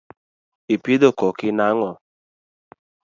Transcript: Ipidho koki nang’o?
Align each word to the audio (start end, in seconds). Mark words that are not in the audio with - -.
Ipidho 0.75 1.09
koki 1.19 1.49
nang’o? 1.57 1.91